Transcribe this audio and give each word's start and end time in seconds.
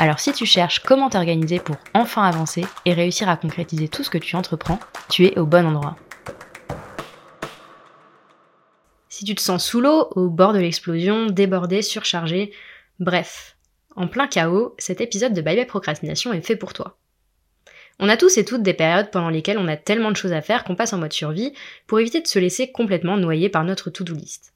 Alors 0.00 0.18
si 0.18 0.32
tu 0.32 0.46
cherches 0.46 0.78
comment 0.78 1.10
t'organiser 1.10 1.58
pour 1.58 1.76
enfin 1.92 2.22
avancer 2.22 2.64
et 2.86 2.94
réussir 2.94 3.28
à 3.28 3.36
concrétiser 3.36 3.86
tout 3.86 4.02
ce 4.02 4.08
que 4.08 4.16
tu 4.16 4.34
entreprends, 4.34 4.80
tu 5.10 5.26
es 5.26 5.38
au 5.38 5.44
bon 5.44 5.66
endroit. 5.66 5.94
Si 9.10 9.26
tu 9.26 9.34
te 9.34 9.42
sens 9.42 9.62
sous 9.62 9.82
l'eau, 9.82 10.08
au 10.12 10.30
bord 10.30 10.54
de 10.54 10.58
l'explosion, 10.58 11.26
débordé, 11.26 11.82
surchargé, 11.82 12.50
bref, 12.98 13.58
en 13.94 14.08
plein 14.08 14.26
chaos, 14.26 14.74
cet 14.78 15.02
épisode 15.02 15.34
de 15.34 15.42
Bye 15.42 15.56
Bye 15.56 15.66
Procrastination 15.66 16.32
est 16.32 16.40
fait 16.40 16.56
pour 16.56 16.72
toi. 16.72 16.96
On 17.98 18.08
a 18.08 18.16
tous 18.16 18.38
et 18.38 18.46
toutes 18.46 18.62
des 18.62 18.72
périodes 18.72 19.10
pendant 19.10 19.28
lesquelles 19.28 19.58
on 19.58 19.68
a 19.68 19.76
tellement 19.76 20.12
de 20.12 20.16
choses 20.16 20.32
à 20.32 20.40
faire 20.40 20.64
qu'on 20.64 20.76
passe 20.76 20.94
en 20.94 20.98
mode 20.98 21.12
survie 21.12 21.52
pour 21.86 22.00
éviter 22.00 22.22
de 22.22 22.26
se 22.26 22.38
laisser 22.38 22.72
complètement 22.72 23.18
noyer 23.18 23.50
par 23.50 23.64
notre 23.64 23.90
to-do 23.90 24.14
list. 24.14 24.54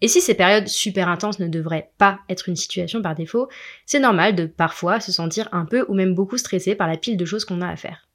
Et 0.00 0.08
si 0.08 0.20
ces 0.20 0.34
périodes 0.34 0.68
super 0.68 1.08
intenses 1.08 1.38
ne 1.40 1.48
devraient 1.48 1.90
pas 1.98 2.20
être 2.28 2.48
une 2.48 2.56
situation 2.56 3.02
par 3.02 3.14
défaut, 3.14 3.48
c'est 3.84 3.98
normal 3.98 4.34
de 4.34 4.46
parfois 4.46 5.00
se 5.00 5.12
sentir 5.12 5.48
un 5.52 5.66
peu 5.66 5.84
ou 5.88 5.94
même 5.94 6.14
beaucoup 6.14 6.38
stressé 6.38 6.74
par 6.74 6.88
la 6.88 6.96
pile 6.96 7.16
de 7.16 7.24
choses 7.24 7.44
qu'on 7.44 7.60
a 7.60 7.68
à 7.68 7.76
faire. 7.76 8.08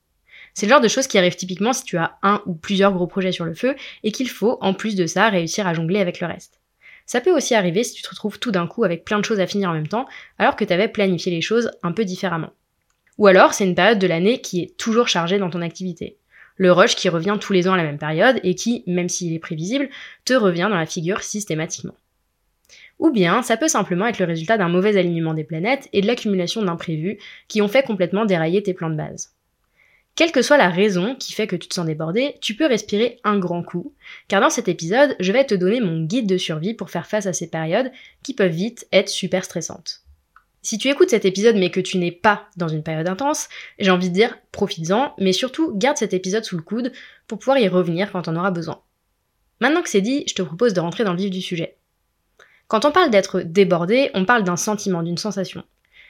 C'est 0.55 0.65
le 0.65 0.71
genre 0.71 0.81
de 0.81 0.87
choses 0.87 1.07
qui 1.07 1.17
arrivent 1.17 1.35
typiquement 1.35 1.73
si 1.73 1.83
tu 1.83 1.97
as 1.97 2.17
un 2.23 2.41
ou 2.45 2.53
plusieurs 2.53 2.93
gros 2.93 3.07
projets 3.07 3.33
sur 3.33 3.45
le 3.45 3.53
feu 3.53 3.75
et 4.03 4.11
qu'il 4.11 4.29
faut, 4.29 4.57
en 4.61 4.73
plus 4.73 4.95
de 4.95 5.05
ça, 5.05 5.29
réussir 5.29 5.67
à 5.67 5.73
jongler 5.73 5.99
avec 5.99 6.19
le 6.21 6.27
reste. 6.27 6.59
Ça 7.05 7.21
peut 7.21 7.35
aussi 7.35 7.53
arriver 7.53 7.83
si 7.83 7.93
tu 7.93 8.01
te 8.01 8.09
retrouves 8.09 8.39
tout 8.39 8.51
d'un 8.51 8.65
coup 8.65 8.83
avec 8.83 9.05
plein 9.05 9.19
de 9.19 9.25
choses 9.25 9.39
à 9.39 9.47
finir 9.47 9.69
en 9.69 9.73
même 9.73 9.87
temps, 9.87 10.07
alors 10.39 10.55
que 10.55 10.65
tu 10.65 10.73
avais 10.73 10.87
planifié 10.87 11.31
les 11.31 11.41
choses 11.41 11.71
un 11.83 11.91
peu 11.91 12.03
différemment. 12.03 12.51
Ou 13.17 13.27
alors 13.27 13.53
c'est 13.53 13.65
une 13.65 13.75
période 13.75 13.99
de 13.99 14.07
l'année 14.07 14.41
qui 14.41 14.61
est 14.61 14.77
toujours 14.77 15.07
chargée 15.07 15.37
dans 15.37 15.49
ton 15.49 15.61
activité 15.61 16.17
le 16.55 16.71
rush 16.71 16.95
qui 16.95 17.09
revient 17.09 17.37
tous 17.39 17.53
les 17.53 17.67
ans 17.67 17.73
à 17.73 17.77
la 17.77 17.83
même 17.83 17.97
période 17.97 18.39
et 18.43 18.55
qui, 18.55 18.83
même 18.87 19.09
s'il 19.09 19.33
est 19.33 19.39
prévisible, 19.39 19.89
te 20.23 20.33
revient 20.33 20.67
dans 20.69 20.77
la 20.77 20.85
figure 20.85 21.21
systématiquement. 21.21 21.95
Ou 22.99 23.11
bien 23.11 23.41
ça 23.41 23.57
peut 23.57 23.67
simplement 23.67 24.07
être 24.07 24.19
le 24.19 24.25
résultat 24.25 24.57
d'un 24.57 24.69
mauvais 24.69 24.97
alignement 24.97 25.33
des 25.33 25.43
planètes 25.43 25.89
et 25.91 26.01
de 26.01 26.07
l'accumulation 26.07 26.63
d'imprévus 26.63 27.17
qui 27.47 27.61
ont 27.61 27.67
fait 27.67 27.83
complètement 27.83 28.25
dérailler 28.25 28.63
tes 28.63 28.73
plans 28.73 28.89
de 28.89 28.95
base. 28.95 29.35
Quelle 30.15 30.31
que 30.31 30.41
soit 30.41 30.57
la 30.57 30.69
raison 30.69 31.15
qui 31.15 31.33
fait 31.33 31.45
que 31.45 31.57
tu 31.57 31.67
te 31.67 31.73
sens 31.73 31.85
débordé, 31.85 32.35
tu 32.39 32.55
peux 32.55 32.67
respirer 32.67 33.19
un 33.25 33.37
grand 33.37 33.63
coup, 33.63 33.93
car 34.29 34.39
dans 34.39 34.49
cet 34.49 34.69
épisode, 34.69 35.13
je 35.19 35.33
vais 35.33 35.43
te 35.43 35.55
donner 35.55 35.81
mon 35.81 36.03
guide 36.05 36.27
de 36.27 36.37
survie 36.37 36.73
pour 36.73 36.89
faire 36.89 37.05
face 37.05 37.25
à 37.25 37.33
ces 37.33 37.49
périodes 37.49 37.91
qui 38.23 38.33
peuvent 38.33 38.49
vite 38.49 38.87
être 38.93 39.09
super 39.09 39.43
stressantes. 39.43 40.04
Si 40.65 40.79
tu 40.79 40.89
écoutes 40.89 41.11
cet 41.11 41.25
épisode 41.25 41.57
mais 41.57 41.69
que 41.69 41.79
tu 41.79 41.99
n'es 41.99 42.11
pas 42.11 42.47
dans 42.57 42.67
une 42.67 42.81
période 42.81 43.07
intense, 43.07 43.49
j'ai 43.77 43.91
envie 43.91 44.09
de 44.09 44.15
dire 44.15 44.35
profites-en, 44.51 45.13
mais 45.19 45.31
surtout 45.31 45.77
garde 45.77 45.97
cet 45.97 46.11
épisode 46.11 46.43
sous 46.43 46.57
le 46.57 46.63
coude 46.63 46.91
pour 47.27 47.37
pouvoir 47.37 47.59
y 47.59 47.67
revenir 47.67 48.11
quand 48.11 48.27
on 48.27 48.35
aura 48.35 48.49
besoin. 48.49 48.81
Maintenant 49.61 49.83
que 49.83 49.89
c'est 49.89 50.01
dit, 50.01 50.23
je 50.27 50.33
te 50.33 50.41
propose 50.41 50.73
de 50.73 50.79
rentrer 50.79 51.03
dans 51.03 51.11
le 51.11 51.19
vif 51.19 51.29
du 51.29 51.43
sujet. 51.43 51.77
Quand 52.67 52.83
on 52.83 52.91
parle 52.91 53.11
d'être 53.11 53.41
débordé, 53.41 54.09
on 54.15 54.25
parle 54.25 54.43
d'un 54.43 54.55
sentiment, 54.55 55.03
d'une 55.03 55.19
sensation. 55.19 55.63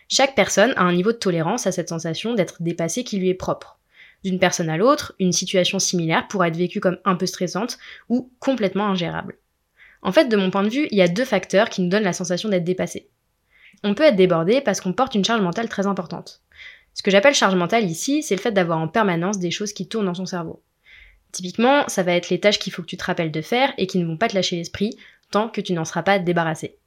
Chaque 0.07 0.35
personne 0.35 0.71
a 0.77 0.83
un 0.83 0.93
niveau 0.93 1.11
de 1.11 1.17
tolérance 1.17 1.67
à 1.67 1.73
cette 1.73 1.89
sensation 1.89 2.33
d'être 2.33 2.61
dépassé 2.61 3.03
qui 3.03 3.17
lui 3.19 3.27
est 3.27 3.33
propre. 3.33 3.77
D'une 4.23 4.39
personne 4.39 4.69
à 4.69 4.77
l'autre, 4.77 5.15
une 5.19 5.33
situation 5.33 5.79
similaire 5.79 6.29
pourra 6.29 6.47
être 6.47 6.55
vécue 6.55 6.79
comme 6.79 6.99
un 7.03 7.15
peu 7.15 7.25
stressante 7.25 7.77
ou 8.07 8.31
complètement 8.39 8.87
ingérable. 8.87 9.37
En 10.01 10.13
fait, 10.13 10.29
de 10.29 10.37
mon 10.37 10.49
point 10.49 10.63
de 10.63 10.69
vue, 10.69 10.87
il 10.91 10.97
y 10.97 11.01
a 11.01 11.09
deux 11.09 11.25
facteurs 11.25 11.69
qui 11.69 11.81
nous 11.81 11.89
donnent 11.89 12.03
la 12.03 12.13
sensation 12.13 12.47
d'être 12.47 12.63
dépassé. 12.63 13.09
On 13.87 13.93
peut 13.93 14.03
être 14.03 14.15
débordé 14.15 14.61
parce 14.61 14.81
qu'on 14.81 14.93
porte 14.93 15.13
une 15.13 15.23
charge 15.23 15.41
mentale 15.41 15.69
très 15.69 15.85
importante. 15.85 16.41
Ce 16.95 17.03
que 17.03 17.11
j'appelle 17.11 17.35
charge 17.35 17.53
mentale 17.53 17.85
ici, 17.85 18.23
c'est 18.23 18.35
le 18.35 18.41
fait 18.41 18.51
d'avoir 18.51 18.79
en 18.79 18.87
permanence 18.87 19.37
des 19.37 19.51
choses 19.51 19.73
qui 19.73 19.87
tournent 19.87 20.07
dans 20.07 20.15
son 20.15 20.25
cerveau. 20.25 20.63
Typiquement, 21.31 21.87
ça 21.87 22.01
va 22.01 22.13
être 22.13 22.31
les 22.31 22.39
tâches 22.39 22.57
qu'il 22.57 22.73
faut 22.73 22.81
que 22.81 22.87
tu 22.87 22.97
te 22.97 23.03
rappelles 23.03 23.31
de 23.31 23.43
faire 23.43 23.71
et 23.77 23.85
qui 23.85 23.99
ne 23.99 24.05
vont 24.07 24.17
pas 24.17 24.27
te 24.27 24.33
lâcher 24.33 24.55
l'esprit 24.55 24.97
tant 25.29 25.49
que 25.49 25.61
tu 25.61 25.73
n'en 25.73 25.85
seras 25.85 26.01
pas 26.01 26.17
débarrassé. 26.17 26.79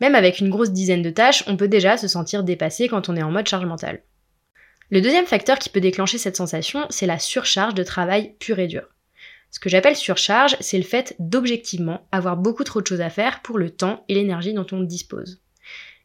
Même 0.00 0.14
avec 0.14 0.40
une 0.40 0.48
grosse 0.48 0.70
dizaine 0.70 1.02
de 1.02 1.10
tâches, 1.10 1.44
on 1.48 1.58
peut 1.58 1.68
déjà 1.68 1.98
se 1.98 2.08
sentir 2.08 2.44
dépassé 2.44 2.88
quand 2.88 3.10
on 3.10 3.16
est 3.16 3.22
en 3.22 3.30
mode 3.30 3.46
charge 3.46 3.66
mentale. 3.66 4.02
Le 4.88 5.02
deuxième 5.02 5.26
facteur 5.26 5.58
qui 5.58 5.68
peut 5.68 5.80
déclencher 5.80 6.16
cette 6.16 6.36
sensation, 6.36 6.86
c'est 6.88 7.06
la 7.06 7.18
surcharge 7.18 7.74
de 7.74 7.82
travail 7.82 8.36
pure 8.38 8.58
et 8.58 8.68
dure. 8.68 8.88
Ce 9.50 9.60
que 9.60 9.68
j'appelle 9.68 9.96
surcharge, 9.96 10.56
c'est 10.60 10.78
le 10.78 10.82
fait 10.82 11.14
d'objectivement 11.18 12.08
avoir 12.10 12.38
beaucoup 12.38 12.64
trop 12.64 12.80
de 12.80 12.86
choses 12.86 13.02
à 13.02 13.10
faire 13.10 13.42
pour 13.42 13.58
le 13.58 13.68
temps 13.68 14.02
et 14.08 14.14
l'énergie 14.14 14.54
dont 14.54 14.66
on 14.72 14.80
dispose. 14.80 15.42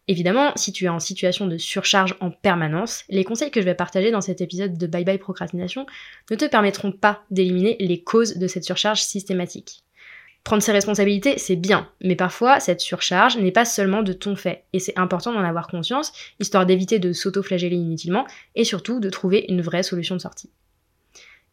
Évidemment, 0.07 0.51
si 0.56 0.73
tu 0.73 0.85
es 0.85 0.89
en 0.89 1.00
situation 1.00 1.47
de 1.47 1.57
surcharge 1.57 2.16
en 2.19 2.31
permanence, 2.31 3.03
les 3.09 3.23
conseils 3.23 3.51
que 3.51 3.62
je 3.62 3.66
vais 3.66 3.75
partager 3.75 4.12
dans 4.12 4.22
cet 4.22 4.41
épisode 4.41 4.78
de 4.78 4.88
Bye 4.88 5.06
Bye 5.06 5.19
Procrastination 5.19 5.85
ne 6.29 6.35
te 6.35 6.45
permettront 6.45 6.91
pas 6.91 7.23
d'éliminer 7.29 7.78
les 7.79 8.01
causes 8.01 8.38
de 8.38 8.47
cette 8.47 8.63
surcharge 8.63 9.01
systématique. 9.01 9.84
Prendre 10.44 10.63
ses 10.63 10.72
responsabilités, 10.72 11.38
c'est 11.38 11.56
bien, 11.56 11.88
mais 12.01 12.16
parfois 12.16 12.59
cette 12.59 12.81
surcharge 12.81 13.38
n'est 13.38 13.51
pas 13.51 13.63
seulement 13.63 14.01
de 14.01 14.12
ton 14.12 14.35
fait, 14.35 14.63
et 14.73 14.79
c'est 14.79 14.97
important 14.97 15.34
d'en 15.34 15.44
avoir 15.44 15.67
conscience, 15.67 16.12
histoire 16.39 16.66
d'éviter 16.66 16.97
de 16.97 17.13
s'auto-flageller 17.13 17.75
inutilement, 17.75 18.25
et 18.56 18.63
surtout 18.63 19.00
de 19.00 19.09
trouver 19.12 19.45
une 19.50 19.62
vraie 19.62 19.83
solution 19.83 20.16
de 20.16 20.22
sortie. 20.22 20.50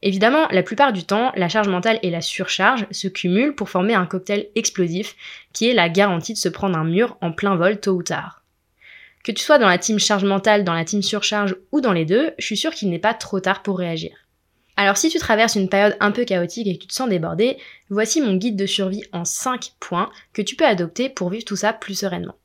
Évidemment, 0.03 0.47
la 0.51 0.63
plupart 0.63 0.93
du 0.93 1.05
temps, 1.05 1.33
la 1.35 1.49
charge 1.49 1.69
mentale 1.69 1.99
et 2.03 2.11
la 2.11 2.21
surcharge 2.21 2.87
se 2.93 3.09
cumulent 3.09 3.55
pour 3.55 3.69
former 3.69 3.95
un 3.95 4.07
cocktail 4.07 4.49
explosif 4.55 5.17
qui 5.53 5.69
est 5.69 5.75
la 5.75 5.89
garantie 5.89 6.35
de 6.35 6.39
se 6.39 6.49
prendre 6.49 6.79
un 6.79 6.85
mur 6.85 7.17
en 7.21 7.33
plein 7.33 7.57
vol 7.57 7.81
tôt 7.81 7.93
ou 7.93 8.03
tard. 8.03 8.43
Que 9.25 9.33
tu 9.33 9.43
sois 9.43 9.59
dans 9.59 9.69
la 9.69 9.79
team 9.79 9.99
charge 9.99 10.25
mentale, 10.25 10.63
dans 10.63 10.75
la 10.75 10.85
team 10.85 11.03
surcharge 11.03 11.57
ou 11.73 11.81
dans 11.81 11.93
les 11.93 12.05
deux, 12.05 12.31
je 12.39 12.47
suis 12.47 12.57
sûre 12.57 12.73
qu'il 12.73 12.91
n'est 12.91 13.01
pas 13.01 13.15
trop 13.15 13.41
tard 13.41 13.63
pour 13.63 13.79
réagir. 13.79 14.17
Alors 14.77 14.97
si 14.97 15.09
tu 15.09 15.19
traverses 15.19 15.57
une 15.57 15.69
période 15.69 15.97
un 15.99 16.13
peu 16.13 16.25
chaotique 16.25 16.69
et 16.69 16.77
que 16.77 16.83
tu 16.83 16.87
te 16.87 16.95
sens 16.95 17.09
débordé, 17.09 17.59
voici 17.91 18.21
mon 18.21 18.35
guide 18.35 18.55
de 18.55 18.67
survie 18.67 19.03
en 19.13 19.25
5 19.25 19.73
points 19.81 20.11
que 20.33 20.43
tu 20.43 20.55
peux 20.55 20.65
adopter 20.65 21.09
pour 21.09 21.31
vivre 21.31 21.45
tout 21.45 21.57
ça 21.57 21.73
plus 21.73 21.99
sereinement. 21.99 22.37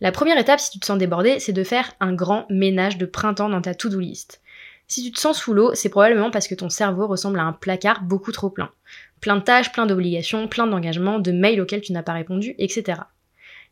La 0.00 0.12
première 0.12 0.38
étape 0.38 0.60
si 0.60 0.70
tu 0.70 0.80
te 0.80 0.86
sens 0.86 0.96
débordé, 0.96 1.38
c'est 1.38 1.52
de 1.52 1.62
faire 1.62 1.92
un 2.00 2.14
grand 2.14 2.46
ménage 2.48 2.96
de 2.96 3.04
printemps 3.04 3.50
dans 3.50 3.60
ta 3.60 3.74
to-do 3.74 4.00
list. 4.00 4.40
Si 4.90 5.04
tu 5.04 5.12
te 5.12 5.20
sens 5.20 5.38
sous 5.38 5.54
l'eau, 5.54 5.72
c'est 5.74 5.88
probablement 5.88 6.32
parce 6.32 6.48
que 6.48 6.54
ton 6.56 6.68
cerveau 6.68 7.06
ressemble 7.06 7.38
à 7.38 7.44
un 7.44 7.52
placard 7.52 8.02
beaucoup 8.02 8.32
trop 8.32 8.50
plein. 8.50 8.72
Plein 9.20 9.36
de 9.36 9.42
tâches, 9.42 9.70
plein 9.70 9.86
d'obligations, 9.86 10.48
plein 10.48 10.66
d'engagements, 10.66 11.20
de 11.20 11.30
mails 11.30 11.60
auxquels 11.60 11.80
tu 11.80 11.92
n'as 11.92 12.02
pas 12.02 12.12
répondu, 12.12 12.56
etc. 12.58 13.02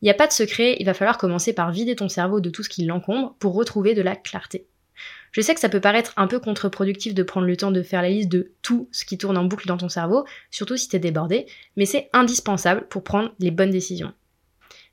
Il 0.01 0.05
n'y 0.05 0.11
a 0.11 0.13
pas 0.13 0.27
de 0.27 0.31
secret, 0.31 0.77
il 0.79 0.85
va 0.85 0.93
falloir 0.93 1.17
commencer 1.17 1.51
par 1.51 1.71
vider 1.71 1.97
ton 1.97 2.07
cerveau 2.07 2.39
de 2.39 2.49
tout 2.49 2.63
ce 2.63 2.69
qui 2.69 2.85
l'encombre 2.85 3.35
pour 3.37 3.53
retrouver 3.53 3.95
de 3.95 4.01
la 4.01 4.15
clarté. 4.15 4.65
Je 5.33 5.41
sais 5.41 5.53
que 5.53 5.59
ça 5.59 5.67
peut 5.67 5.81
paraître 5.81 6.13
un 6.15 6.25
peu 6.25 6.39
contre-productif 6.39 7.13
de 7.13 7.23
prendre 7.23 7.47
le 7.47 7.57
temps 7.57 7.71
de 7.71 7.83
faire 7.83 8.01
la 8.01 8.09
liste 8.09 8.29
de 8.29 8.53
tout 8.61 8.87
ce 8.93 9.03
qui 9.03 9.17
tourne 9.17 9.37
en 9.37 9.43
boucle 9.43 9.67
dans 9.67 9.75
ton 9.75 9.89
cerveau, 9.89 10.23
surtout 10.51 10.77
si 10.77 10.87
t'es 10.87 10.99
débordé, 10.99 11.47
mais 11.75 11.85
c'est 11.85 12.09
indispensable 12.13 12.87
pour 12.87 13.03
prendre 13.03 13.33
les 13.39 13.51
bonnes 13.51 13.71
décisions. 13.71 14.13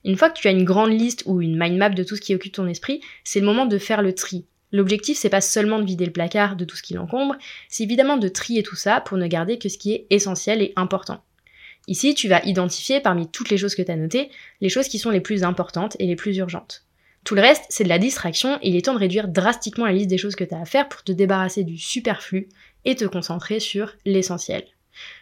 Une 0.05 0.17
fois 0.17 0.31
que 0.31 0.41
tu 0.41 0.49
as 0.49 0.51
une 0.51 0.65
grande 0.65 0.91
liste 0.91 1.23
ou 1.27 1.41
une 1.41 1.57
mind 1.57 1.79
map 1.79 1.91
de 1.91 2.03
tout 2.03 2.17
ce 2.17 2.21
qui 2.21 2.35
occupe 2.35 2.55
ton 2.55 2.67
esprit, 2.67 3.01
c'est 3.23 3.39
le 3.39 3.47
moment 3.47 3.67
de 3.67 3.79
faire 3.79 4.03
le 4.03 4.13
tri. 4.13 4.45
L'objectif, 4.77 5.17
c'est 5.17 5.31
pas 5.31 5.41
seulement 5.41 5.79
de 5.79 5.87
vider 5.87 6.05
le 6.05 6.13
placard 6.13 6.55
de 6.55 6.67
tout 6.67 6.77
ce 6.77 6.83
qui 6.83 6.93
l'encombre, 6.93 7.35
c'est 7.71 7.83
évidemment 7.83 8.19
de 8.19 8.29
trier 8.29 8.63
tout 8.63 8.77
ça 8.77 9.01
pour 9.01 9.17
ne 9.17 9.27
garder 9.27 9.59
que 9.59 9.71
ce 9.71 9.79
qui 9.79 9.95
est 9.95 10.07
essentiel 10.11 10.61
et 10.61 10.75
important. 10.77 11.25
Ici, 11.89 12.15
tu 12.15 12.29
vas 12.29 12.45
identifier 12.45 13.01
parmi 13.01 13.27
toutes 13.27 13.49
les 13.49 13.57
choses 13.57 13.75
que 13.75 13.81
tu 13.81 13.91
as 13.91 13.97
notées, 13.97 14.29
les 14.61 14.69
choses 14.69 14.89
qui 14.89 14.99
sont 14.99 15.09
les 15.09 15.23
plus 15.23 15.45
importantes 15.45 15.97
et 15.99 16.07
les 16.07 16.15
plus 16.15 16.37
urgentes. 16.37 16.85
Tout 17.25 17.35
le 17.35 17.41
reste, 17.41 17.65
c'est 17.71 17.85
de 17.85 17.89
la 17.89 17.99
distraction 17.99 18.59
et 18.61 18.69
il 18.69 18.77
est 18.77 18.85
temps 18.85 18.93
de 18.93 18.99
réduire 18.99 19.29
drastiquement 19.29 19.87
la 19.87 19.93
liste 19.93 20.11
des 20.11 20.19
choses 20.19 20.37
que 20.37 20.45
tu 20.45 20.55
as 20.55 20.61
à 20.61 20.67
faire 20.67 20.91
pour 20.91 21.03
te 21.03 21.13
débarrasser 21.13 21.65
du 21.65 21.79
superflu 21.79 22.51
et 22.85 22.97
te 22.97 23.07
concentrer 23.07 23.61
sur 23.61 23.95
l'essentiel. 24.05 24.63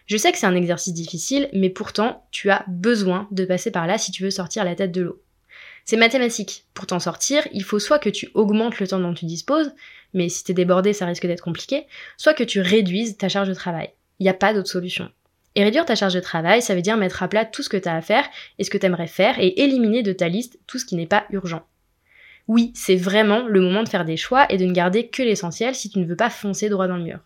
Je 0.07 0.17
sais 0.17 0.33
que 0.33 0.39
c'est 0.39 0.47
un 0.47 0.57
exercice 0.57 0.95
difficile, 0.95 1.49
mais 1.53 1.71
pourtant, 1.71 2.27
tu 2.33 2.51
as 2.51 2.65
besoin 2.67 3.29
de 3.31 3.45
passer 3.45 3.71
par 3.71 3.87
là 3.87 3.99
si 3.99 4.11
tu 4.11 4.25
veux 4.25 4.33
sortir 4.33 4.65
la 4.65 4.75
tête 4.75 4.91
de 4.91 5.03
l'eau. 5.03 5.24
C'est 5.85 5.97
mathématique. 5.97 6.65
Pour 6.73 6.87
t'en 6.87 6.99
sortir, 6.99 7.47
il 7.53 7.63
faut 7.63 7.79
soit 7.79 7.99
que 7.99 8.09
tu 8.09 8.31
augmentes 8.35 8.81
le 8.81 8.89
temps 8.89 9.01
dont 9.01 9.13
tu 9.13 9.27
disposes, 9.27 9.73
mais 10.15 10.29
si 10.29 10.43
t'es 10.43 10.55
débordé, 10.55 10.93
ça 10.93 11.05
risque 11.05 11.27
d'être 11.27 11.43
compliqué, 11.43 11.87
soit 12.17 12.35
que 12.35 12.45
tu 12.45 12.61
réduises 12.61 13.19
ta 13.19 13.29
charge 13.29 13.49
de 13.49 13.55
travail. 13.55 13.91
Il 14.19 14.23
n'y 14.23 14.31
a 14.31 14.35
pas 14.35 14.55
d'autre 14.55 14.71
solution. 14.71 15.11
Et 15.57 15.63
réduire 15.63 15.85
ta 15.85 15.95
charge 15.95 16.15
de 16.15 16.21
travail, 16.21 16.63
ça 16.63 16.75
veut 16.75 16.83
dire 16.83 16.97
mettre 16.97 17.23
à 17.23 17.29
plat 17.29 17.45
tout 17.45 17.63
ce 17.63 17.69
que 17.69 17.77
tu 17.77 17.89
as 17.89 17.95
à 17.95 18.01
faire 18.01 18.25
et 18.59 18.65
ce 18.65 18.71
que 18.71 18.79
tu 18.79 18.87
aimerais 18.87 19.07
faire 19.07 19.39
et 19.39 19.61
éliminer 19.61 20.03
de 20.03 20.13
ta 20.13 20.29
liste 20.29 20.59
tout 20.67 20.79
ce 20.79 20.85
qui 20.85 20.97
n'est 20.97 21.07
pas 21.07 21.27
urgent. 21.31 21.67
Oui, 22.49 22.73
c'est 22.75 22.97
vraiment 22.97 23.47
le 23.47 23.61
moment 23.61 23.83
de 23.83 23.89
faire 23.89 24.05
des 24.05 24.17
choix 24.17 24.47
et 24.51 24.57
de 24.57 24.65
ne 24.65 24.73
garder 24.73 25.09
que 25.09 25.23
l'essentiel 25.23 25.75
si 25.75 25.91
tu 25.91 25.99
ne 25.99 26.07
veux 26.07 26.17
pas 26.17 26.31
foncer 26.31 26.69
droit 26.69 26.89
dans 26.89 26.97
le 26.97 27.05
mur. 27.05 27.21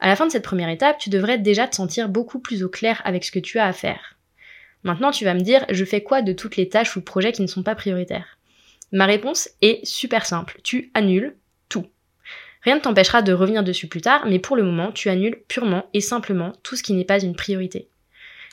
À 0.00 0.08
la 0.08 0.16
fin 0.16 0.26
de 0.26 0.32
cette 0.32 0.44
première 0.44 0.68
étape, 0.68 0.98
tu 0.98 1.10
devrais 1.10 1.38
déjà 1.38 1.68
te 1.68 1.76
sentir 1.76 2.08
beaucoup 2.08 2.40
plus 2.40 2.62
au 2.62 2.68
clair 2.68 3.00
avec 3.04 3.24
ce 3.24 3.32
que 3.32 3.38
tu 3.38 3.58
as 3.58 3.66
à 3.66 3.72
faire. 3.72 4.16
Maintenant, 4.84 5.10
tu 5.10 5.24
vas 5.24 5.34
me 5.34 5.40
dire, 5.40 5.64
je 5.70 5.84
fais 5.84 6.02
quoi 6.02 6.22
de 6.22 6.32
toutes 6.32 6.56
les 6.56 6.68
tâches 6.68 6.96
ou 6.96 7.00
projets 7.00 7.32
qui 7.32 7.42
ne 7.42 7.46
sont 7.46 7.62
pas 7.62 7.74
prioritaires? 7.74 8.38
Ma 8.92 9.06
réponse 9.06 9.48
est 9.62 9.84
super 9.84 10.26
simple, 10.26 10.60
tu 10.62 10.90
annules 10.94 11.34
tout. 11.68 11.86
Rien 12.62 12.76
ne 12.76 12.80
t'empêchera 12.80 13.22
de 13.22 13.32
revenir 13.32 13.64
dessus 13.64 13.88
plus 13.88 14.02
tard, 14.02 14.26
mais 14.26 14.38
pour 14.38 14.56
le 14.56 14.62
moment, 14.62 14.92
tu 14.92 15.08
annules 15.08 15.42
purement 15.48 15.86
et 15.94 16.00
simplement 16.00 16.52
tout 16.62 16.76
ce 16.76 16.82
qui 16.82 16.92
n'est 16.92 17.04
pas 17.04 17.22
une 17.22 17.34
priorité. 17.34 17.88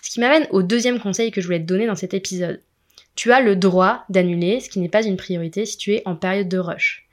Ce 0.01 0.09
qui 0.09 0.19
m'amène 0.19 0.47
au 0.49 0.63
deuxième 0.63 0.99
conseil 0.99 1.31
que 1.31 1.41
je 1.41 1.45
voulais 1.45 1.59
te 1.59 1.65
donner 1.65 1.85
dans 1.85 1.95
cet 1.95 2.13
épisode. 2.13 2.61
Tu 3.15 3.31
as 3.31 3.41
le 3.41 3.55
droit 3.55 4.03
d'annuler 4.09 4.61
ce 4.61 4.69
qui 4.69 4.79
n'est 4.79 4.89
pas 4.89 5.05
une 5.05 5.17
priorité 5.17 5.65
si 5.65 5.77
tu 5.77 5.93
es 5.93 6.01
en 6.05 6.15
période 6.15 6.49
de 6.49 6.57
rush. 6.57 7.07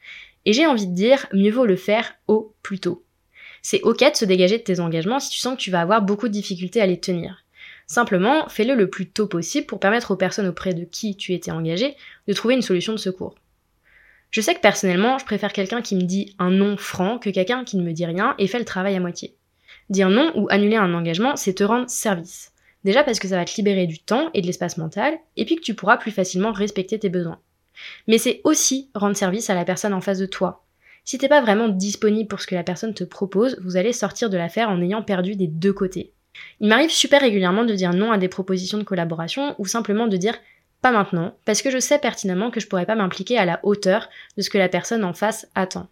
Et 0.46 0.52
j'ai 0.52 0.66
envie 0.66 0.86
de 0.86 0.94
dire, 0.94 1.26
mieux 1.32 1.50
vaut 1.50 1.66
le 1.66 1.76
faire 1.76 2.14
au 2.28 2.54
plus 2.62 2.78
tôt. 2.78 3.04
C'est 3.62 3.82
ok 3.82 3.98
de 4.12 4.16
se 4.16 4.24
dégager 4.24 4.58
de 4.58 4.62
tes 4.62 4.80
engagements 4.80 5.20
si 5.20 5.30
tu 5.30 5.38
sens 5.38 5.56
que 5.56 5.62
tu 5.62 5.70
vas 5.70 5.80
avoir 5.80 6.02
beaucoup 6.02 6.28
de 6.28 6.32
difficultés 6.32 6.80
à 6.80 6.86
les 6.86 7.00
tenir. 7.00 7.44
Simplement, 7.88 8.46
fais-le 8.50 8.74
le 8.74 8.90
plus 8.90 9.08
tôt 9.08 9.26
possible 9.26 9.66
pour 9.66 9.80
permettre 9.80 10.10
aux 10.10 10.16
personnes 10.16 10.46
auprès 10.46 10.74
de 10.74 10.84
qui 10.84 11.16
tu 11.16 11.32
étais 11.32 11.50
engagé 11.50 11.96
de 12.28 12.34
trouver 12.34 12.54
une 12.54 12.62
solution 12.62 12.92
de 12.92 12.98
secours. 12.98 13.34
Je 14.30 14.42
sais 14.42 14.54
que 14.54 14.60
personnellement, 14.60 15.16
je 15.16 15.24
préfère 15.24 15.54
quelqu'un 15.54 15.80
qui 15.80 15.96
me 15.96 16.02
dit 16.02 16.36
un 16.38 16.50
non 16.50 16.76
franc 16.76 17.18
que 17.18 17.30
quelqu'un 17.30 17.64
qui 17.64 17.78
ne 17.78 17.82
me 17.82 17.92
dit 17.92 18.04
rien 18.04 18.34
et 18.38 18.46
fait 18.46 18.58
le 18.58 18.66
travail 18.66 18.94
à 18.94 19.00
moitié. 19.00 19.34
Dire 19.88 20.10
non 20.10 20.32
ou 20.34 20.48
annuler 20.50 20.76
un 20.76 20.92
engagement, 20.92 21.34
c'est 21.36 21.54
te 21.54 21.64
rendre 21.64 21.88
service. 21.88 22.52
Déjà 22.84 23.02
parce 23.04 23.18
que 23.18 23.26
ça 23.26 23.36
va 23.36 23.46
te 23.46 23.56
libérer 23.56 23.86
du 23.86 23.98
temps 23.98 24.28
et 24.34 24.42
de 24.42 24.46
l'espace 24.46 24.76
mental, 24.76 25.14
et 25.38 25.46
puis 25.46 25.56
que 25.56 25.62
tu 25.62 25.74
pourras 25.74 25.96
plus 25.96 26.10
facilement 26.10 26.52
respecter 26.52 26.98
tes 26.98 27.08
besoins. 27.08 27.40
Mais 28.06 28.18
c'est 28.18 28.42
aussi 28.44 28.90
rendre 28.94 29.16
service 29.16 29.48
à 29.48 29.54
la 29.54 29.64
personne 29.64 29.94
en 29.94 30.02
face 30.02 30.18
de 30.18 30.26
toi. 30.26 30.66
Si 31.04 31.16
t'es 31.16 31.28
pas 31.28 31.40
vraiment 31.40 31.70
disponible 31.70 32.28
pour 32.28 32.42
ce 32.42 32.46
que 32.46 32.54
la 32.54 32.64
personne 32.64 32.92
te 32.92 33.04
propose, 33.04 33.58
vous 33.62 33.78
allez 33.78 33.94
sortir 33.94 34.28
de 34.28 34.36
l'affaire 34.36 34.68
en 34.68 34.82
ayant 34.82 35.02
perdu 35.02 35.36
des 35.36 35.46
deux 35.46 35.72
côtés. 35.72 36.12
Il 36.60 36.68
m'arrive 36.68 36.90
super 36.90 37.20
régulièrement 37.20 37.64
de 37.64 37.74
dire 37.74 37.92
non 37.92 38.12
à 38.12 38.18
des 38.18 38.28
propositions 38.28 38.78
de 38.78 38.84
collaboration 38.84 39.54
ou 39.58 39.66
simplement 39.66 40.06
de 40.06 40.16
dire 40.16 40.38
pas 40.80 40.90
maintenant, 40.92 41.34
parce 41.44 41.62
que 41.62 41.70
je 41.70 41.78
sais 41.78 41.98
pertinemment 41.98 42.50
que 42.50 42.60
je 42.60 42.68
pourrais 42.68 42.86
pas 42.86 42.94
m'impliquer 42.94 43.38
à 43.38 43.44
la 43.44 43.60
hauteur 43.64 44.08
de 44.36 44.42
ce 44.42 44.50
que 44.50 44.58
la 44.58 44.68
personne 44.68 45.04
en 45.04 45.12
face 45.12 45.48
attend. 45.54 45.88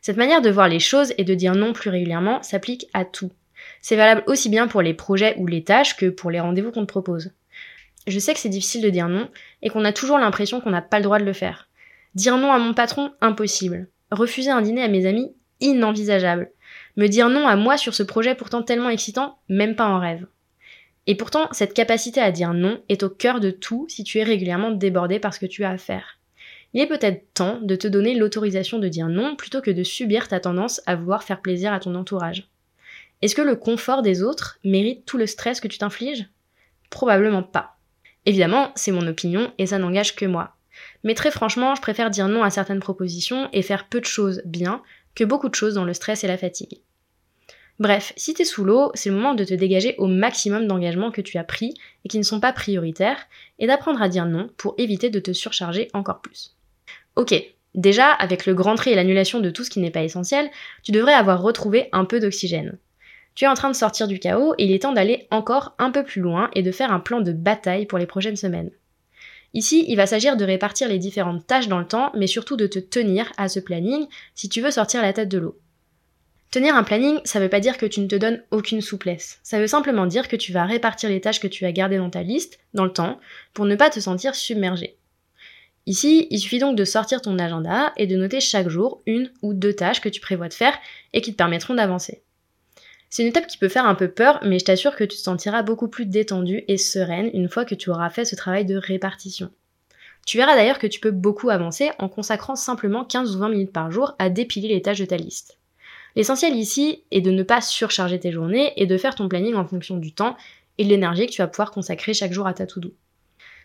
Cette 0.00 0.16
manière 0.16 0.42
de 0.42 0.50
voir 0.50 0.68
les 0.68 0.78
choses 0.78 1.12
et 1.18 1.24
de 1.24 1.34
dire 1.34 1.54
non 1.54 1.72
plus 1.72 1.90
régulièrement 1.90 2.42
s'applique 2.42 2.86
à 2.94 3.04
tout. 3.04 3.32
C'est 3.80 3.96
valable 3.96 4.22
aussi 4.26 4.48
bien 4.48 4.68
pour 4.68 4.82
les 4.82 4.94
projets 4.94 5.34
ou 5.38 5.46
les 5.46 5.64
tâches 5.64 5.96
que 5.96 6.06
pour 6.06 6.30
les 6.30 6.40
rendez-vous 6.40 6.70
qu'on 6.70 6.82
te 6.82 6.92
propose. 6.92 7.32
Je 8.06 8.18
sais 8.20 8.32
que 8.34 8.38
c'est 8.38 8.48
difficile 8.48 8.82
de 8.82 8.90
dire 8.90 9.08
non 9.08 9.28
et 9.62 9.70
qu'on 9.70 9.84
a 9.84 9.92
toujours 9.92 10.18
l'impression 10.18 10.60
qu'on 10.60 10.70
n'a 10.70 10.82
pas 10.82 10.98
le 10.98 11.04
droit 11.04 11.18
de 11.18 11.24
le 11.24 11.32
faire. 11.32 11.68
Dire 12.14 12.36
non 12.36 12.52
à 12.52 12.58
mon 12.58 12.74
patron, 12.74 13.12
impossible. 13.20 13.88
Refuser 14.12 14.50
un 14.50 14.62
dîner 14.62 14.82
à 14.82 14.88
mes 14.88 15.06
amis, 15.06 15.34
inenvisageable. 15.60 16.50
Me 16.96 17.08
dire 17.08 17.28
non 17.28 17.46
à 17.46 17.56
moi 17.56 17.76
sur 17.76 17.94
ce 17.94 18.02
projet 18.02 18.34
pourtant 18.34 18.62
tellement 18.62 18.88
excitant, 18.88 19.38
même 19.48 19.76
pas 19.76 19.86
en 19.86 19.98
rêve. 19.98 20.26
Et 21.06 21.14
pourtant, 21.14 21.48
cette 21.52 21.74
capacité 21.74 22.20
à 22.20 22.32
dire 22.32 22.54
non 22.54 22.82
est 22.88 23.02
au 23.02 23.10
cœur 23.10 23.40
de 23.40 23.50
tout 23.50 23.86
si 23.88 24.02
tu 24.02 24.18
es 24.18 24.24
régulièrement 24.24 24.70
débordé 24.70 25.20
par 25.20 25.34
ce 25.34 25.40
que 25.40 25.46
tu 25.46 25.64
as 25.64 25.70
à 25.70 25.78
faire. 25.78 26.18
Il 26.74 26.80
est 26.80 26.86
peut-être 26.86 27.32
temps 27.32 27.60
de 27.62 27.76
te 27.76 27.86
donner 27.86 28.14
l'autorisation 28.14 28.78
de 28.78 28.88
dire 28.88 29.08
non 29.08 29.36
plutôt 29.36 29.60
que 29.60 29.70
de 29.70 29.82
subir 29.82 30.28
ta 30.28 30.40
tendance 30.40 30.82
à 30.86 30.96
vouloir 30.96 31.22
faire 31.22 31.40
plaisir 31.40 31.72
à 31.72 31.80
ton 31.80 31.94
entourage. 31.94 32.48
Est-ce 33.22 33.34
que 33.34 33.42
le 33.42 33.56
confort 33.56 34.02
des 34.02 34.22
autres 34.22 34.58
mérite 34.64 35.06
tout 35.06 35.16
le 35.16 35.26
stress 35.26 35.60
que 35.60 35.68
tu 35.68 35.78
t'infliges? 35.78 36.26
Probablement 36.90 37.42
pas. 37.42 37.78
Évidemment, 38.26 38.72
c'est 38.74 38.92
mon 38.92 39.06
opinion 39.06 39.52
et 39.58 39.66
ça 39.66 39.78
n'engage 39.78 40.16
que 40.16 40.26
moi. 40.26 40.56
Mais 41.04 41.14
très 41.14 41.30
franchement, 41.30 41.74
je 41.74 41.80
préfère 41.80 42.10
dire 42.10 42.28
non 42.28 42.42
à 42.42 42.50
certaines 42.50 42.80
propositions 42.80 43.48
et 43.52 43.62
faire 43.62 43.88
peu 43.88 44.00
de 44.00 44.06
choses 44.06 44.42
bien 44.44 44.82
que 45.16 45.24
beaucoup 45.24 45.48
de 45.48 45.54
choses 45.56 45.74
dans 45.74 45.84
le 45.84 45.94
stress 45.94 46.22
et 46.22 46.28
la 46.28 46.38
fatigue. 46.38 46.80
Bref, 47.78 48.12
si 48.16 48.32
t'es 48.32 48.44
sous 48.44 48.64
l'eau, 48.64 48.90
c'est 48.94 49.10
le 49.10 49.16
moment 49.16 49.34
de 49.34 49.44
te 49.44 49.52
dégager 49.52 49.96
au 49.98 50.06
maximum 50.06 50.66
d'engagements 50.66 51.10
que 51.10 51.20
tu 51.20 51.36
as 51.36 51.44
pris 51.44 51.74
et 52.04 52.08
qui 52.08 52.18
ne 52.18 52.22
sont 52.22 52.40
pas 52.40 52.52
prioritaires, 52.52 53.26
et 53.58 53.66
d'apprendre 53.66 54.00
à 54.00 54.08
dire 54.08 54.24
non 54.24 54.48
pour 54.56 54.74
éviter 54.78 55.10
de 55.10 55.18
te 55.18 55.32
surcharger 55.32 55.88
encore 55.92 56.20
plus. 56.20 56.56
Ok, 57.16 57.34
déjà, 57.74 58.12
avec 58.12 58.46
le 58.46 58.54
grand 58.54 58.76
trait 58.76 58.92
et 58.92 58.94
l'annulation 58.94 59.40
de 59.40 59.50
tout 59.50 59.64
ce 59.64 59.70
qui 59.70 59.80
n'est 59.80 59.90
pas 59.90 60.04
essentiel, 60.04 60.50
tu 60.84 60.92
devrais 60.92 61.12
avoir 61.12 61.42
retrouvé 61.42 61.88
un 61.92 62.06
peu 62.06 62.18
d'oxygène. 62.18 62.78
Tu 63.34 63.44
es 63.44 63.48
en 63.48 63.54
train 63.54 63.70
de 63.70 63.76
sortir 63.76 64.08
du 64.08 64.18
chaos 64.18 64.54
et 64.56 64.64
il 64.64 64.72
est 64.72 64.82
temps 64.82 64.94
d'aller 64.94 65.26
encore 65.30 65.74
un 65.78 65.90
peu 65.90 66.02
plus 66.02 66.22
loin 66.22 66.48
et 66.54 66.62
de 66.62 66.72
faire 66.72 66.90
un 66.92 67.00
plan 67.00 67.20
de 67.20 67.32
bataille 67.32 67.84
pour 67.84 67.98
les 67.98 68.06
prochaines 68.06 68.36
semaines. 68.36 68.70
Ici, 69.56 69.86
il 69.88 69.96
va 69.96 70.06
s'agir 70.06 70.36
de 70.36 70.44
répartir 70.44 70.86
les 70.86 70.98
différentes 70.98 71.46
tâches 71.46 71.66
dans 71.66 71.78
le 71.78 71.86
temps, 71.86 72.12
mais 72.14 72.26
surtout 72.26 72.58
de 72.58 72.66
te 72.66 72.78
tenir 72.78 73.32
à 73.38 73.48
ce 73.48 73.58
planning 73.58 74.06
si 74.34 74.50
tu 74.50 74.60
veux 74.60 74.70
sortir 74.70 75.00
la 75.00 75.14
tête 75.14 75.30
de 75.30 75.38
l'eau. 75.38 75.58
Tenir 76.50 76.76
un 76.76 76.82
planning, 76.82 77.20
ça 77.24 77.40
veut 77.40 77.48
pas 77.48 77.60
dire 77.60 77.78
que 77.78 77.86
tu 77.86 78.00
ne 78.00 78.06
te 78.06 78.16
donnes 78.16 78.42
aucune 78.50 78.82
souplesse. 78.82 79.40
Ça 79.42 79.58
veut 79.58 79.66
simplement 79.66 80.04
dire 80.04 80.28
que 80.28 80.36
tu 80.36 80.52
vas 80.52 80.66
répartir 80.66 81.08
les 81.08 81.22
tâches 81.22 81.40
que 81.40 81.46
tu 81.46 81.64
as 81.64 81.72
gardées 81.72 81.96
dans 81.96 82.10
ta 82.10 82.22
liste, 82.22 82.58
dans 82.74 82.84
le 82.84 82.92
temps, 82.92 83.18
pour 83.54 83.64
ne 83.64 83.76
pas 83.76 83.88
te 83.88 83.98
sentir 83.98 84.34
submergé. 84.34 84.98
Ici, 85.86 86.26
il 86.30 86.38
suffit 86.38 86.58
donc 86.58 86.76
de 86.76 86.84
sortir 86.84 87.22
ton 87.22 87.38
agenda 87.38 87.94
et 87.96 88.06
de 88.06 88.16
noter 88.16 88.40
chaque 88.40 88.68
jour 88.68 89.00
une 89.06 89.32
ou 89.40 89.54
deux 89.54 89.72
tâches 89.72 90.02
que 90.02 90.10
tu 90.10 90.20
prévois 90.20 90.48
de 90.48 90.54
faire 90.54 90.76
et 91.14 91.22
qui 91.22 91.32
te 91.32 91.38
permettront 91.38 91.72
d'avancer. 91.72 92.22
C'est 93.08 93.22
une 93.22 93.28
étape 93.28 93.46
qui 93.46 93.58
peut 93.58 93.68
faire 93.68 93.86
un 93.86 93.94
peu 93.94 94.08
peur, 94.08 94.40
mais 94.42 94.58
je 94.58 94.64
t'assure 94.64 94.96
que 94.96 95.04
tu 95.04 95.16
te 95.16 95.22
sentiras 95.22 95.62
beaucoup 95.62 95.88
plus 95.88 96.06
détendue 96.06 96.64
et 96.68 96.76
sereine 96.76 97.30
une 97.32 97.48
fois 97.48 97.64
que 97.64 97.74
tu 97.74 97.90
auras 97.90 98.10
fait 98.10 98.24
ce 98.24 98.36
travail 98.36 98.64
de 98.64 98.76
répartition. 98.76 99.50
Tu 100.26 100.38
verras 100.38 100.56
d'ailleurs 100.56 100.80
que 100.80 100.88
tu 100.88 100.98
peux 100.98 101.12
beaucoup 101.12 101.50
avancer 101.50 101.90
en 101.98 102.08
consacrant 102.08 102.56
simplement 102.56 103.04
15 103.04 103.36
ou 103.36 103.38
20 103.38 103.48
minutes 103.50 103.72
par 103.72 103.92
jour 103.92 104.16
à 104.18 104.28
dépiler 104.28 104.68
les 104.68 104.82
tâches 104.82 104.98
de 104.98 105.04
ta 105.04 105.16
liste. 105.16 105.58
L'essentiel 106.16 106.56
ici 106.56 107.04
est 107.12 107.20
de 107.20 107.30
ne 107.30 107.42
pas 107.42 107.60
surcharger 107.60 108.18
tes 108.18 108.32
journées 108.32 108.72
et 108.76 108.86
de 108.86 108.98
faire 108.98 109.14
ton 109.14 109.28
planning 109.28 109.54
en 109.54 109.66
fonction 109.66 109.98
du 109.98 110.12
temps 110.12 110.36
et 110.78 110.84
de 110.84 110.88
l'énergie 110.88 111.26
que 111.26 111.32
tu 111.32 111.42
vas 111.42 111.46
pouvoir 111.46 111.70
consacrer 111.70 112.12
chaque 112.12 112.32
jour 112.32 112.46
à 112.46 112.54
ta 112.54 112.66
to-do. 112.66 112.92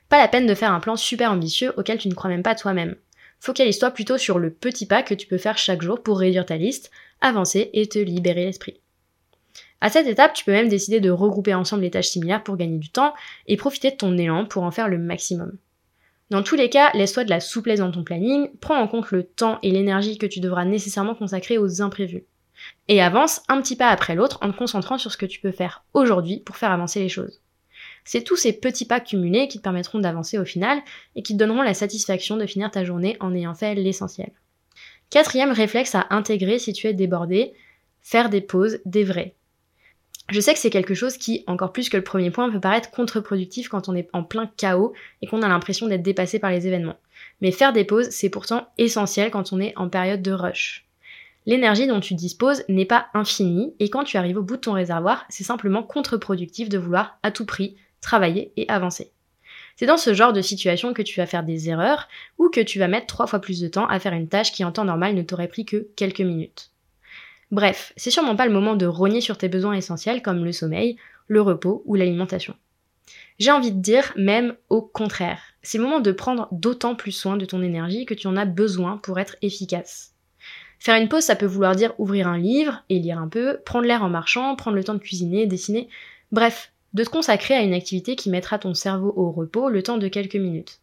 Pas 0.10 0.20
la 0.20 0.28
peine 0.28 0.46
de 0.46 0.54
faire 0.54 0.74
un 0.74 0.82
plan 0.82 0.98
super 0.98 1.32
ambitieux 1.32 1.74
auquel 1.78 1.98
tu 1.98 2.10
ne 2.10 2.14
crois 2.14 2.30
même 2.30 2.44
pas 2.44 2.54
toi-même. 2.54 2.96
Focalise-toi 3.40 3.92
plutôt 3.92 4.18
sur 4.18 4.38
le 4.38 4.52
petit 4.52 4.86
pas 4.86 5.02
que 5.02 5.14
tu 5.14 5.26
peux 5.26 5.38
faire 5.38 5.58
chaque 5.58 5.82
jour 5.82 6.04
pour 6.04 6.20
réduire 6.20 6.46
ta 6.46 6.58
liste, 6.58 6.92
avancer 7.22 7.70
et 7.74 7.88
te 7.88 7.98
libérer 7.98 8.46
l'esprit. 8.46 8.81
À 9.82 9.90
cette 9.90 10.08
étape, 10.08 10.34
tu 10.34 10.46
peux 10.46 10.52
même 10.52 10.70
décider 10.70 11.00
de 11.00 11.10
regrouper 11.10 11.54
ensemble 11.54 11.82
les 11.82 11.92
tâches 11.92 12.10
similaires 12.10 12.44
pour 12.44 12.56
gagner 12.56 12.78
du 12.78 12.90
temps 12.90 13.14
et 13.48 13.58
profiter 13.58 13.92
de 13.92 13.96
ton 13.98 14.18
élan 14.18 14.46
pour 14.46 14.64
en 14.64 14.72
faire 14.72 14.88
le 14.88 15.00
maximum. 15.00 15.58
Dans 16.30 16.44
tous 16.44 16.56
les 16.56 16.70
cas, 16.70 16.92
laisse-toi 16.94 17.26
de 17.26 17.30
la 17.30 17.42
souplesse 17.42 17.80
dans 17.80 17.92
ton 17.92 18.04
planning, 18.04 18.50
prends 18.62 18.80
en 18.80 18.88
compte 18.88 19.12
le 19.12 19.24
temps 19.24 19.60
et 19.64 19.72
l'énergie 19.72 20.18
que 20.18 20.28
tu 20.28 20.40
devras 20.40 20.64
nécessairement 20.64 21.16
consacrer 21.16 21.58
aux 21.58 21.82
imprévus 21.82 22.24
et 22.88 23.02
avance 23.02 23.42
un 23.48 23.62
petit 23.62 23.76
pas 23.76 23.90
après 23.90 24.16
l'autre 24.16 24.38
en 24.42 24.52
te 24.52 24.58
concentrant 24.58 24.98
sur 24.98 25.12
ce 25.12 25.18
que 25.18 25.26
tu 25.26 25.40
peux 25.42 25.52
faire 25.52 25.84
aujourd'hui 25.94 26.40
pour 26.40 26.58
faire 26.58 26.72
avancer 26.72 27.00
les 27.00 27.10
choses. 27.10 27.42
C'est 28.04 28.24
tous 28.24 28.36
ces 28.36 28.54
petits 28.54 28.86
pas 28.86 29.00
cumulés 29.00 29.48
qui 29.48 29.58
te 29.58 29.64
permettront 29.64 30.00
d'avancer 30.00 30.38
au 30.38 30.46
final 30.46 30.80
et 31.16 31.24
qui 31.24 31.34
te 31.34 31.40
donneront 31.40 31.62
la 31.62 31.74
satisfaction 31.74 32.38
de 32.38 32.46
finir 32.46 32.72
ta 32.72 32.84
journée 32.84 33.18
en 33.20 33.34
ayant 33.36 33.54
fait 33.54 33.76
l'essentiel. 33.76 34.32
Quatrième 35.10 35.52
réflexe 35.52 35.96
à 35.96 36.08
intégrer 36.10 36.60
si 36.60 36.74
tu 36.74 36.88
es 36.88 36.94
débordé, 36.94 37.54
faire 38.00 38.30
des 38.30 38.42
pauses, 38.42 38.80
des 38.86 39.04
vrais. 39.04 39.36
Je 40.32 40.40
sais 40.40 40.54
que 40.54 40.60
c'est 40.60 40.70
quelque 40.70 40.94
chose 40.94 41.18
qui, 41.18 41.44
encore 41.46 41.74
plus 41.74 41.90
que 41.90 41.98
le 41.98 42.06
premier 42.06 42.32
point, 42.32 42.50
peut 42.50 42.62
paraître 42.62 42.90
contre-productif 42.90 43.68
quand 43.68 43.90
on 43.90 43.96
est 43.96 44.08
en 44.14 44.24
plein 44.24 44.50
chaos 44.56 44.94
et 45.22 45.28
qu'on 45.28 45.42
a 45.42 45.50
l'impression 45.50 45.88
d'être 45.88 46.02
dépassé 46.02 46.40
par 46.40 46.52
les 46.52 46.68
événements. 46.68 46.96
Mais 47.42 47.52
faire 47.52 47.74
des 47.74 47.84
pauses, 47.84 48.10
c'est 48.12 48.30
pourtant 48.30 48.70
essentiel 48.78 49.30
quand 49.30 49.52
on 49.52 49.60
est 49.60 49.74
en 49.76 49.90
période 49.90 50.22
de 50.22 50.32
rush. 50.32 50.86
L'énergie 51.46 51.86
dont 51.86 52.00
tu 52.00 52.14
disposes 52.14 52.64
n'est 52.70 52.86
pas 52.86 53.08
infinie 53.14 53.74
et 53.80 53.90
quand 53.90 54.06
tu 54.06 54.16
arrives 54.16 54.38
au 54.38 54.42
bout 54.42 54.56
de 54.56 54.62
ton 54.62 54.72
réservoir, 54.72 55.26
c'est 55.28 55.44
simplement 55.44 55.84
contre-productif 55.84 56.70
de 56.70 56.78
vouloir 56.78 57.20
à 57.24 57.32
tout 57.32 57.46
prix 57.46 57.76
travailler 58.00 58.54
et 58.56 58.70
avancer. 58.70 59.12
C'est 59.76 59.86
dans 59.86 59.98
ce 59.98 60.14
genre 60.14 60.32
de 60.32 60.42
situation 60.42 60.94
que 60.94 61.02
tu 61.02 61.20
vas 61.20 61.26
faire 61.26 61.44
des 61.44 61.68
erreurs 61.68 62.08
ou 62.38 62.48
que 62.48 62.62
tu 62.62 62.80
vas 62.80 62.88
mettre 62.88 63.08
trois 63.08 63.28
fois 63.28 63.40
plus 63.40 63.60
de 63.60 63.68
temps 63.68 63.88
à 63.88 64.00
faire 64.00 64.14
une 64.14 64.30
tâche 64.30 64.54
qui 64.54 64.64
en 64.64 64.72
temps 64.72 64.86
normal 64.86 65.14
ne 65.14 65.24
t'aurait 65.24 65.50
pris 65.50 65.66
que 65.66 65.90
quelques 65.98 66.22
minutes. 66.22 66.72
Bref, 67.52 67.92
c'est 67.98 68.12
sûrement 68.12 68.38
pas 68.38 68.46
le 68.46 68.54
moment 68.54 68.76
de 68.76 68.86
rogner 68.86 69.20
sur 69.20 69.38
tes 69.38 69.50
besoins 69.50 69.74
essentiels 69.74 70.22
comme 70.22 70.46
le 70.46 70.54
sommeil, 70.54 70.98
le 71.28 71.42
repos 71.42 71.84
ou 71.86 71.96
l'alimentation. 71.96 72.56
J'ai 73.40 73.52
envie 73.52 73.72
de 73.74 73.82
dire 73.82 74.14
même 74.16 74.56
au 74.70 74.82
contraire. 74.82 75.42
C'est 75.62 75.78
le 75.78 75.84
moment 75.84 76.00
de 76.00 76.12
prendre 76.12 76.48
d'autant 76.52 76.96
plus 76.96 77.12
soin 77.12 77.38
de 77.38 77.46
ton 77.46 77.62
énergie 77.62 78.06
que 78.06 78.14
tu 78.14 78.28
en 78.28 78.38
as 78.38 78.46
besoin 78.46 78.98
pour 78.98 79.20
être 79.20 79.36
efficace. 79.42 80.14
Faire 80.80 81.00
une 81.00 81.10
pause, 81.10 81.24
ça 81.24 81.36
peut 81.36 81.46
vouloir 81.46 81.76
dire 81.76 81.94
ouvrir 82.00 82.28
un 82.28 82.38
livre 82.38 82.84
et 82.90 83.00
lire 83.00 83.20
un 83.20 83.28
peu, 83.28 83.60
prendre 83.66 83.86
l'air 83.86 84.04
en 84.04 84.10
marchant, 84.10 84.56
prendre 84.56 84.78
le 84.78 84.84
temps 84.84 84.96
de 84.96 85.00
cuisiner, 85.00 85.46
dessiner, 85.46 85.90
bref, 86.32 86.72
de 86.94 87.04
te 87.04 87.10
consacrer 87.10 87.54
à 87.54 87.62
une 87.62 87.74
activité 87.74 88.16
qui 88.16 88.30
mettra 88.30 88.60
ton 88.60 88.74
cerveau 88.74 89.14
au 89.16 89.32
repos 89.32 89.70
le 89.70 89.84
temps 89.84 89.98
de 89.98 90.08
quelques 90.08 90.36
minutes. 90.36 90.80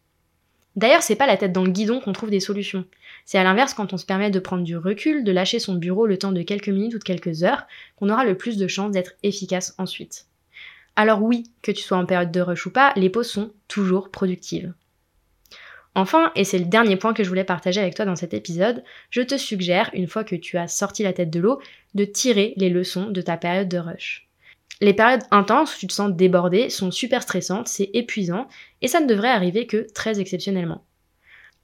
D'ailleurs, 0.79 1.03
c'est 1.03 1.17
pas 1.17 1.27
la 1.27 1.35
tête 1.35 1.51
dans 1.51 1.65
le 1.65 1.71
guidon 1.71 1.99
qu'on 1.99 2.13
trouve 2.13 2.29
des 2.29 2.39
solutions. 2.39 2.85
C'est 3.25 3.37
à 3.37 3.43
l'inverse 3.43 3.73
quand 3.73 3.91
on 3.91 3.97
se 3.97 4.05
permet 4.05 4.31
de 4.31 4.39
prendre 4.39 4.63
du 4.63 4.77
recul, 4.77 5.25
de 5.25 5.31
lâcher 5.33 5.59
son 5.59 5.75
bureau 5.75 6.07
le 6.07 6.17
temps 6.17 6.31
de 6.31 6.41
quelques 6.41 6.69
minutes 6.69 6.93
ou 6.93 6.99
de 6.99 7.03
quelques 7.03 7.43
heures, 7.43 7.67
qu'on 7.97 8.09
aura 8.09 8.23
le 8.23 8.37
plus 8.37 8.55
de 8.55 8.65
chances 8.65 8.91
d'être 8.91 9.11
efficace 9.21 9.75
ensuite. 9.77 10.27
Alors 10.95 11.21
oui, 11.21 11.43
que 11.63 11.73
tu 11.73 11.83
sois 11.83 11.97
en 11.97 12.05
période 12.05 12.31
de 12.31 12.39
rush 12.39 12.65
ou 12.65 12.71
pas, 12.71 12.93
les 12.95 13.09
pauses 13.09 13.29
sont 13.29 13.51
toujours 13.67 14.09
productives. 14.09 14.73
Enfin, 15.95 16.31
et 16.37 16.45
c'est 16.45 16.59
le 16.59 16.63
dernier 16.63 16.95
point 16.95 17.13
que 17.13 17.25
je 17.25 17.29
voulais 17.29 17.43
partager 17.43 17.81
avec 17.81 17.95
toi 17.95 18.05
dans 18.05 18.15
cet 18.15 18.33
épisode, 18.33 18.81
je 19.09 19.21
te 19.21 19.35
suggère, 19.35 19.89
une 19.91 20.07
fois 20.07 20.23
que 20.23 20.37
tu 20.37 20.57
as 20.57 20.69
sorti 20.69 21.03
la 21.03 21.11
tête 21.11 21.29
de 21.29 21.41
l'eau, 21.41 21.59
de 21.93 22.05
tirer 22.05 22.53
les 22.55 22.69
leçons 22.69 23.09
de 23.09 23.21
ta 23.21 23.35
période 23.35 23.67
de 23.67 23.79
rush. 23.79 24.28
Les 24.81 24.93
périodes 24.93 25.23
intenses 25.31 25.75
où 25.75 25.79
tu 25.79 25.87
te 25.87 25.93
sens 25.93 26.11
débordé 26.11 26.69
sont 26.69 26.91
super 26.91 27.21
stressantes, 27.21 27.67
c'est 27.67 27.89
épuisant, 27.93 28.47
et 28.81 28.87
ça 28.87 29.01
ne 29.01 29.07
devrait 29.07 29.29
arriver 29.29 29.67
que 29.67 29.87
très 29.93 30.21
exceptionnellement. 30.21 30.85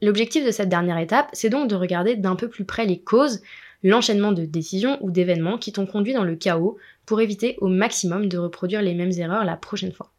L'objectif 0.01 0.45
de 0.45 0.51
cette 0.51 0.67
dernière 0.67 0.98
étape, 0.98 1.29
c'est 1.31 1.50
donc 1.50 1.69
de 1.69 1.75
regarder 1.75 2.17
d'un 2.17 2.36
peu 2.36 2.50
plus 2.50 2.65
près 2.65 2.86
les 2.86 3.00
causes, 3.00 3.41
l'enchaînement 3.84 4.34
de 4.34 4.43
décisions 4.43 4.98
ou 5.01 5.12
d'événements 5.12 5.57
qui 5.57 5.72
t'ont 5.72 5.86
conduit 5.86 6.13
dans 6.13 6.24
le 6.24 6.36
chaos 6.36 6.77
pour 7.05 7.22
éviter 7.22 7.55
au 7.62 7.67
maximum 7.67 8.27
de 8.27 8.38
reproduire 8.38 8.81
les 8.81 8.93
mêmes 8.93 9.13
erreurs 9.13 9.45
la 9.45 9.55
prochaine 9.55 9.93
fois. 9.93 10.12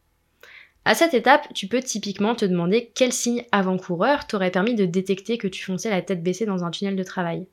À 0.87 0.95
cette 0.95 1.15
étape, 1.15 1.53
tu 1.53 1.67
peux 1.67 1.83
typiquement 1.83 2.35
te 2.37 2.45
demander 2.45 2.93
quel 2.95 3.13
signe 3.13 3.45
avant-coureur 3.53 4.27
t'aurait 4.27 4.53
permis 4.53 4.75
de 4.75 4.87
détecter 4.87 5.37
que 5.37 5.49
tu 5.49 5.65
fonçais 5.65 5.91
la 5.91 6.01
tête 6.01 6.23
baissée 6.23 6.47
dans 6.47 6.65
un 6.65 6.71
tunnel 6.71 6.97
de 6.97 7.03
travail. 7.03 7.47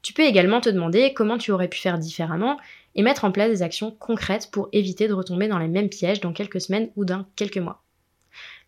Tu 0.00 0.12
peux 0.12 0.22
également 0.22 0.60
te 0.60 0.70
demander 0.70 1.12
comment 1.14 1.38
tu 1.38 1.52
aurais 1.52 1.68
pu 1.68 1.78
faire 1.78 1.98
différemment 1.98 2.58
et 2.94 3.02
mettre 3.02 3.24
en 3.24 3.32
place 3.32 3.50
des 3.50 3.62
actions 3.62 3.90
concrètes 3.90 4.50
pour 4.50 4.68
éviter 4.72 5.08
de 5.08 5.12
retomber 5.12 5.48
dans 5.48 5.58
les 5.58 5.68
mêmes 5.68 5.88
pièges 5.88 6.20
dans 6.20 6.32
quelques 6.32 6.60
semaines 6.60 6.90
ou 6.96 7.04
dans 7.04 7.26
quelques 7.36 7.58
mois. 7.58 7.82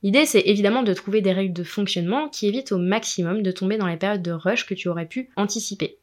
L'idée, 0.02 0.26
c'est 0.26 0.42
évidemment 0.46 0.82
de 0.82 0.94
trouver 0.94 1.20
des 1.20 1.32
règles 1.32 1.54
de 1.54 1.64
fonctionnement 1.64 2.28
qui 2.28 2.46
évitent 2.46 2.72
au 2.72 2.78
maximum 2.78 3.42
de 3.42 3.50
tomber 3.50 3.76
dans 3.78 3.86
les 3.86 3.96
périodes 3.96 4.22
de 4.22 4.32
rush 4.32 4.66
que 4.66 4.74
tu 4.74 4.88
aurais 4.88 5.06
pu 5.06 5.30
anticiper. 5.36 5.98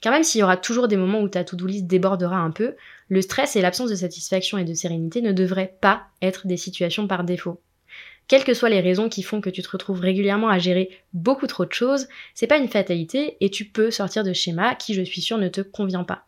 Car 0.00 0.12
même 0.12 0.22
s'il 0.22 0.40
y 0.40 0.44
aura 0.44 0.56
toujours 0.56 0.88
des 0.88 0.96
moments 0.96 1.20
où 1.20 1.28
ta 1.28 1.44
to-do 1.44 1.66
list 1.66 1.86
débordera 1.86 2.38
un 2.38 2.50
peu, 2.50 2.74
le 3.08 3.20
stress 3.20 3.56
et 3.56 3.60
l'absence 3.60 3.90
de 3.90 3.96
satisfaction 3.96 4.56
et 4.58 4.64
de 4.64 4.74
sérénité 4.74 5.20
ne 5.20 5.32
devraient 5.32 5.76
pas 5.80 6.04
être 6.22 6.46
des 6.46 6.56
situations 6.56 7.06
par 7.06 7.24
défaut. 7.24 7.60
Quelles 8.28 8.44
que 8.44 8.54
soient 8.54 8.70
les 8.70 8.80
raisons 8.80 9.08
qui 9.08 9.22
font 9.22 9.40
que 9.40 9.50
tu 9.50 9.60
te 9.60 9.68
retrouves 9.68 10.00
régulièrement 10.00 10.48
à 10.48 10.58
gérer 10.58 10.90
beaucoup 11.12 11.48
trop 11.48 11.66
de 11.66 11.72
choses, 11.72 12.06
c'est 12.32 12.46
pas 12.46 12.58
une 12.58 12.68
fatalité 12.68 13.36
et 13.40 13.50
tu 13.50 13.64
peux 13.64 13.90
sortir 13.90 14.22
de 14.22 14.32
schéma 14.32 14.76
qui, 14.76 14.94
je 14.94 15.02
suis 15.02 15.20
sûre, 15.20 15.36
ne 15.36 15.48
te 15.48 15.60
convient 15.60 16.04
pas. 16.04 16.26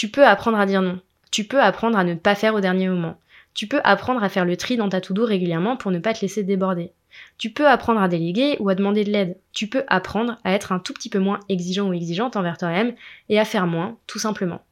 Tu 0.00 0.08
peux 0.08 0.26
apprendre 0.26 0.58
à 0.58 0.64
dire 0.64 0.80
non. 0.80 0.98
Tu 1.30 1.44
peux 1.44 1.60
apprendre 1.60 1.98
à 1.98 2.04
ne 2.04 2.14
pas 2.14 2.34
faire 2.34 2.54
au 2.54 2.60
dernier 2.60 2.88
moment. 2.88 3.20
Tu 3.52 3.66
peux 3.66 3.82
apprendre 3.84 4.22
à 4.22 4.30
faire 4.30 4.46
le 4.46 4.56
tri 4.56 4.78
dans 4.78 4.88
ta 4.88 5.02
to-do 5.02 5.26
régulièrement 5.26 5.76
pour 5.76 5.90
ne 5.90 5.98
pas 5.98 6.14
te 6.14 6.22
laisser 6.22 6.42
déborder. 6.42 6.92
Tu 7.36 7.50
peux 7.50 7.68
apprendre 7.68 8.00
à 8.00 8.08
déléguer 8.08 8.56
ou 8.60 8.70
à 8.70 8.74
demander 8.74 9.04
de 9.04 9.10
l'aide. 9.10 9.36
Tu 9.52 9.66
peux 9.66 9.84
apprendre 9.88 10.38
à 10.42 10.54
être 10.54 10.72
un 10.72 10.78
tout 10.78 10.94
petit 10.94 11.10
peu 11.10 11.18
moins 11.18 11.40
exigeant 11.50 11.86
ou 11.86 11.92
exigeante 11.92 12.36
envers 12.36 12.56
toi-même 12.56 12.94
et 13.28 13.38
à 13.38 13.44
faire 13.44 13.66
moins, 13.66 13.98
tout 14.06 14.18
simplement. 14.18 14.64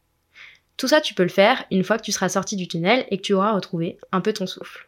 Tout 0.78 0.88
ça, 0.88 1.02
tu 1.02 1.12
peux 1.12 1.25
le 1.25 1.28
faire 1.28 1.62
une 1.70 1.85
fois 1.85 1.99
que 1.99 2.04
tu 2.04 2.12
seras 2.12 2.30
sorti 2.30 2.56
du 2.56 2.66
tunnel 2.66 3.04
et 3.11 3.18
que 3.18 3.23
tu 3.23 3.35
auras 3.35 3.52
retrouvé 3.52 3.99
un 4.12 4.23
peu 4.23 4.32
ton 4.32 4.47
souffle. 4.47 4.88